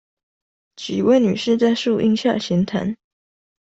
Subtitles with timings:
[0.77, 2.97] 幾位女士在樹陰下閒談